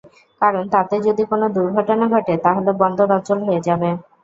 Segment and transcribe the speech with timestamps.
[0.41, 3.89] কারণ, তাতে যদি কোনো দুর্ঘটনা ঘটে, তাহলে বন্দর অচল হয়ে যাবে।